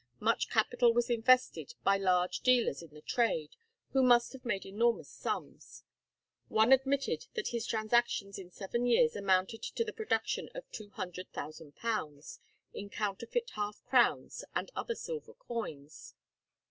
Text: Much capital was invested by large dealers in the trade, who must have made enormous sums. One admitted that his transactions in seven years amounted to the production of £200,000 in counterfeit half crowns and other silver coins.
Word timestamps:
Much 0.19 0.49
capital 0.49 0.91
was 0.91 1.11
invested 1.11 1.75
by 1.83 1.95
large 1.95 2.39
dealers 2.39 2.81
in 2.81 2.89
the 2.89 3.03
trade, 3.03 3.55
who 3.93 4.01
must 4.01 4.33
have 4.33 4.43
made 4.43 4.65
enormous 4.65 5.07
sums. 5.11 5.83
One 6.47 6.71
admitted 6.71 7.27
that 7.35 7.49
his 7.49 7.67
transactions 7.67 8.39
in 8.39 8.49
seven 8.49 8.87
years 8.87 9.15
amounted 9.15 9.61
to 9.61 9.83
the 9.83 9.93
production 9.93 10.49
of 10.55 10.67
£200,000 10.71 12.39
in 12.73 12.89
counterfeit 12.89 13.51
half 13.51 13.83
crowns 13.85 14.43
and 14.55 14.71
other 14.75 14.95
silver 14.95 15.35
coins. 15.35 16.15